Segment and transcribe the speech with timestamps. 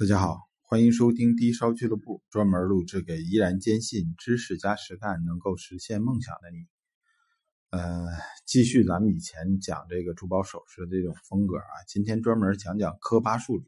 [0.00, 6.66] 大家好，欢迎收听低烧俱乐部，专门录制给依然坚信知识加实干能够实现梦想的你。
[7.68, 8.06] 呃，
[8.46, 13.66] 继续咱们以前讲这个珠宝首饰的这种风格啊，今天专门讲讲科巴树脂。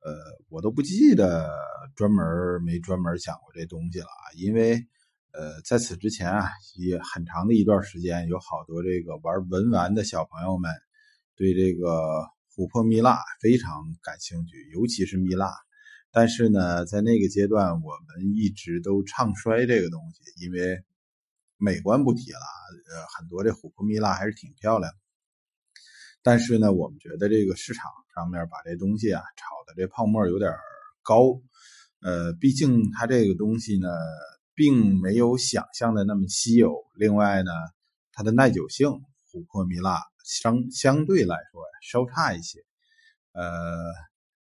[0.00, 0.14] 呃，
[0.48, 1.54] 我都不记得
[1.94, 2.24] 专门
[2.64, 4.76] 没专门讲过这东西了啊，因为
[5.32, 6.48] 呃，在此之前啊，
[6.78, 10.72] 也很长的一段时间，有好多这个玩文玩的小朋友们
[11.36, 12.26] 对这个。
[12.58, 13.70] 琥珀蜜蜡非常
[14.02, 15.54] 感兴趣，尤其是蜜蜡。
[16.10, 20.82] 但是呢，在那个阶段，我们一直都唱衰这个东西，因为
[21.56, 22.40] 美观不提了，
[22.90, 24.92] 呃，很多这琥珀蜜蜡还是挺漂亮。
[26.20, 30.50] 但是呢，我们觉得这个市场上面把这东西啊炒的这泡沫有点
[31.04, 31.40] 高，
[32.00, 33.88] 呃，毕竟它这个东西呢，
[34.56, 36.74] 并没有想象的那么稀有。
[36.96, 37.52] 另外呢，
[38.10, 38.88] 它的耐久性，
[39.30, 40.02] 琥珀蜜蜡。
[40.28, 42.58] 相相对来说呀，稍差一些，
[43.32, 43.48] 呃，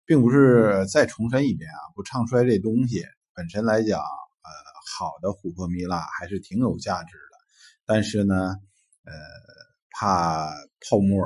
[0.05, 3.03] 并不是再重申一遍啊，不唱衰这东西
[3.35, 4.51] 本身来讲，呃，
[4.99, 7.39] 好的琥珀蜜蜡还是挺有价值的，
[7.87, 8.55] 但是呢，
[9.05, 9.13] 呃，
[9.91, 10.51] 怕
[10.87, 11.25] 泡沫，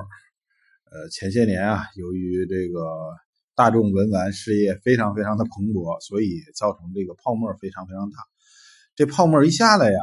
[0.93, 3.13] 呃，前些年啊，由于这个
[3.57, 8.19] 大众文玩事业非常非常的蓬勃，所以造成这个泡沫非常非常大，
[8.95, 9.99] 这泡沫一下来呀，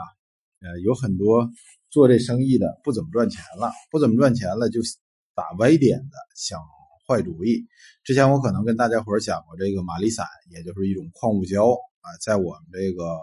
[0.59, 1.49] 呃，有很多。
[1.91, 4.79] 做这生意的不怎么赚钱了，不怎么赚钱了就
[5.35, 6.57] 打歪点子，想
[7.05, 7.67] 坏主意。
[8.03, 11.67] 之前我可能跟大家伙讲过这个玛丽散，也就是一种矿物胶
[11.99, 13.19] 啊，在我们这个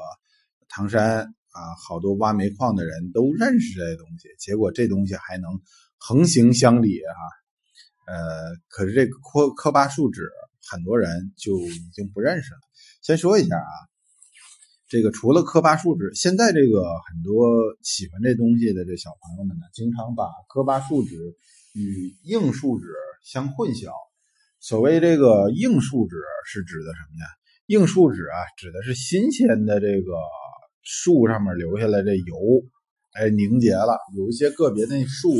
[0.68, 4.28] 唐山啊，好多挖煤矿的人都认识这东西。
[4.38, 5.50] 结果这东西还能
[5.96, 7.00] 横行乡里
[8.06, 10.30] 哈，呃，可是这个科科巴树脂，
[10.70, 12.60] 很多人就已经不认识了。
[13.00, 13.72] 先说一下啊。
[14.88, 21.14] 这个除了科巴树脂，现在这个很多喜欢这东西的这小朋友们呢，经常把科巴树脂
[21.74, 22.86] 与硬树脂
[23.22, 23.92] 相混淆。
[24.60, 26.16] 所谓这个硬树脂
[26.46, 27.26] 是指的什么呢？
[27.66, 30.14] 硬树脂啊，指的是新鲜的这个
[30.82, 32.34] 树上面留下来的油，
[33.12, 33.98] 哎，凝结了。
[34.16, 35.34] 有一些个别那树，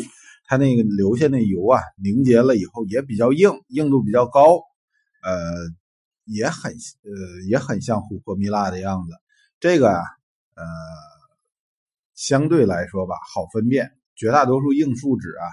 [0.45, 4.61] 它那个留下那油啊，凝结了以后也比较硬，硬度比较高，
[5.23, 5.55] 呃，
[6.27, 9.13] 也很呃也很像琥珀蜜蜡的样子。
[9.61, 10.01] 这个啊，
[10.55, 10.65] 呃，
[12.15, 13.91] 相对来说吧，好分辨。
[14.15, 15.45] 绝大多数硬树脂啊，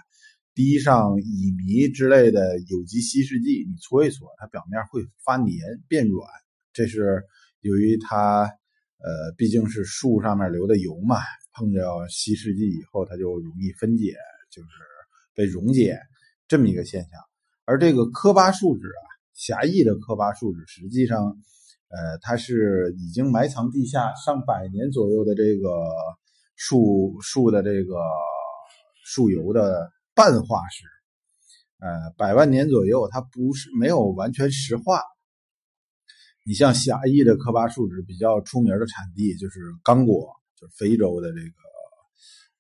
[0.53, 6.29] 滴上乙醚之类的有机稀释剂，你搓一搓，它表面会发黏变软。
[6.71, 7.23] 这是
[7.61, 11.17] 由于它，呃，毕竟是树上面流的油嘛，
[11.53, 14.16] 碰着稀释剂以后，它就容易分解，
[14.51, 14.69] 就是
[15.33, 15.99] 被溶解
[16.47, 17.19] 这么一个现象。
[17.63, 21.35] 而这个科巴树脂啊，狭义的科巴树脂，实际上。
[21.88, 25.69] 呃，它是已经埋藏地下上百年左右的这个
[26.56, 27.96] 树树的这个
[29.06, 30.84] 树油的半化石，
[31.79, 35.00] 呃，百万年左右，它不是没有完全石化。
[36.44, 41.46] 你像狭义的科巴树脂比较出名的产地就是刚果，就是非洲的这个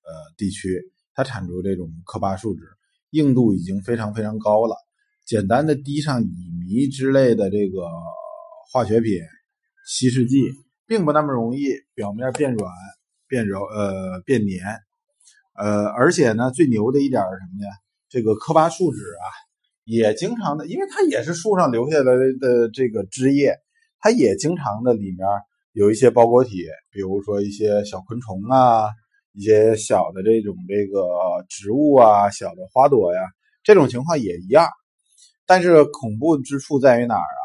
[0.03, 0.81] 呃地区，
[1.13, 2.61] 它产出这种科巴树脂，
[3.09, 4.75] 硬度已经非常非常高了，
[5.25, 7.81] 简单的滴上乙醚之类的这个。
[8.71, 9.21] 化学品
[9.87, 10.41] 稀释剂
[10.87, 12.71] 并不那么容易表面变软、
[13.27, 14.63] 变柔、呃变黏，
[15.55, 17.71] 呃，而且呢，最牛的一点是什么呢？
[18.09, 19.25] 这个科巴树脂啊，
[19.83, 22.03] 也经常的，因为它也是树上留下来
[22.39, 23.55] 的这个枝叶，
[23.99, 25.27] 它也经常的里面
[25.73, 28.89] 有一些包裹体，比如说一些小昆虫啊，
[29.33, 31.03] 一些小的这种这个
[31.49, 33.21] 植物啊，小的花朵呀，
[33.63, 34.67] 这种情况也一样。
[35.45, 37.44] 但是恐怖之处在于哪儿啊？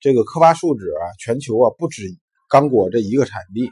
[0.00, 2.04] 这个科巴树脂啊，全球啊不止
[2.48, 3.68] 刚果这一个产地，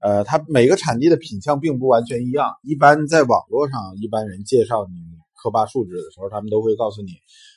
[0.00, 2.54] 呃，它每个产地的品相并不完全一样。
[2.62, 4.94] 一般在网络上，一般人介绍你
[5.34, 7.12] 科巴树脂的时候，他们都会告诉你，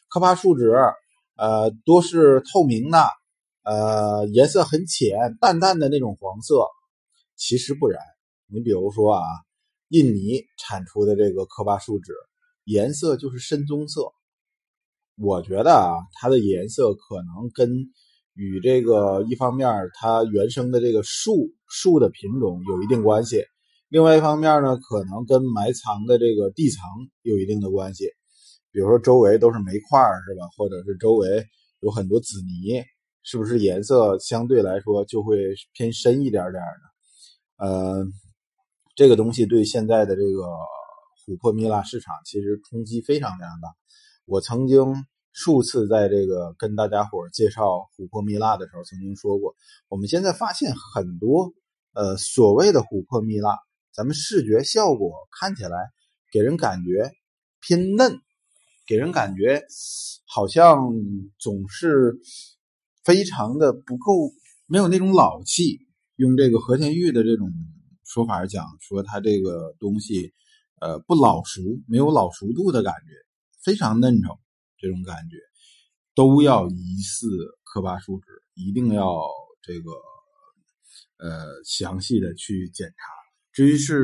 [0.09, 0.71] 科巴树脂，
[1.37, 3.03] 呃，多是透明的，
[3.63, 6.65] 呃，颜色很浅，淡淡的那种黄色。
[7.35, 8.01] 其实不然，
[8.47, 9.23] 你比如说啊，
[9.89, 12.13] 印尼产出的这个科巴树脂，
[12.65, 14.11] 颜色就是深棕色。
[15.17, 17.69] 我觉得啊，它的颜色可能跟
[18.33, 19.69] 与这个一方面
[19.99, 23.43] 它原生的这个树树的品种有一定关系，
[23.89, 26.81] 另外一方面呢，可能跟埋藏的这个地层
[27.23, 28.05] 有一定的关系。
[28.71, 30.47] 比如说周围都是煤块是吧？
[30.57, 31.45] 或者是周围
[31.81, 32.81] 有很多紫泥，
[33.21, 35.37] 是不是颜色相对来说就会
[35.73, 37.67] 偏深一点点呢？
[37.67, 38.05] 呃，
[38.95, 40.43] 这个东西对现在的这个
[41.27, 43.67] 琥珀蜜蜡市场其实冲击非常非常大。
[44.31, 44.79] 我曾经
[45.33, 49.57] 数次在这个跟大家伙介绍琥珀蜜蜡的时候，曾经说过，
[49.89, 51.51] 我们现在发现很多
[51.91, 53.59] 呃所谓的琥珀蜜蜡，
[53.93, 55.77] 咱们视觉效果看起来
[56.31, 57.11] 给人感觉
[57.59, 58.21] 偏嫩，
[58.87, 59.65] 给人感觉
[60.25, 60.93] 好像
[61.37, 62.17] 总是
[63.03, 64.31] 非常的不够，
[64.65, 65.81] 没有那种老气。
[66.15, 67.51] 用这个和田玉的这种
[68.05, 70.31] 说法讲，说它这个东西，
[70.79, 73.11] 呃，不老熟，没有老熟度的感觉，
[73.63, 74.39] 非常嫩稠，
[74.77, 75.37] 这种感觉
[76.15, 77.27] 都要疑似
[77.63, 79.21] 科巴树脂，一定要
[79.61, 79.91] 这个
[81.17, 82.95] 呃详细的去检查。
[83.51, 83.97] 至于是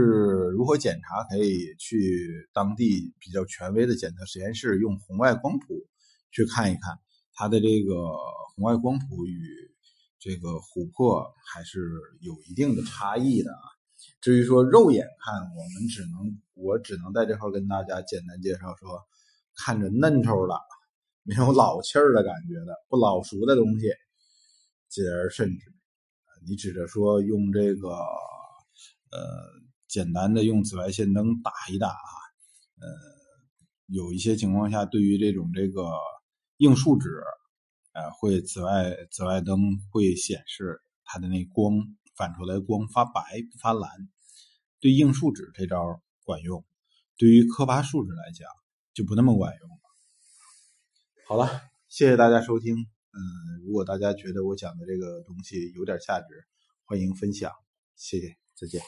[0.56, 5.88] 如何检查，可以去当地比较权威的检测实验室，用红外光谱
[6.31, 7.00] 去看一看
[7.33, 7.94] 它的这个
[8.56, 9.68] 红外光谱与。
[10.19, 13.62] 这个琥珀还是有一定的差异的啊。
[14.19, 19.00] 至于说肉眼看，我们只能我只能在这块跟大家简单介绍说，
[19.57, 20.56] 看着嫩稠的，
[21.24, 23.88] 没有老气儿的感觉的，不老熟的东西，
[24.88, 25.74] 进而甚至，
[26.48, 29.19] 你指着说用这个呃
[29.88, 32.13] 简单的用紫外线灯打一打啊，
[32.80, 32.88] 呃，
[33.88, 35.83] 有一些情况下对于这种这个
[36.57, 37.10] 硬树脂。
[37.94, 39.57] 呃，会紫外紫外灯
[39.89, 41.74] 会显示它的那光
[42.15, 43.21] 反出来光发白
[43.60, 43.89] 发蓝，
[44.80, 46.63] 对硬树脂这招管用，
[47.18, 48.48] 对于科巴树脂来讲
[48.98, 49.76] 就不那么管用了。
[51.28, 52.76] 好了，谢谢大家收听。
[52.76, 53.22] 嗯，
[53.64, 56.26] 如果大家觉得我讲的这个东西有点价值，
[56.84, 57.52] 欢迎分享，
[57.96, 58.82] 谢谢，再见。